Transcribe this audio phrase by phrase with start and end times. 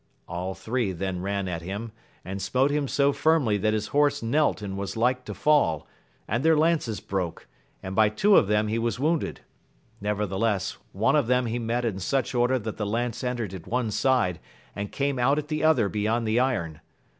[0.27, 1.91] All three then ran at him,
[2.25, 5.85] and smote him so firmly that his horse knelt and was like to fall,
[6.27, 7.45] and their lances broke,
[7.83, 9.41] and by two of them he was wounded;
[10.01, 13.91] nevertheless, one of them he met in such order that the lance entered at one
[13.91, 14.39] side,
[14.75, 16.79] and came out at the other beyond the iron.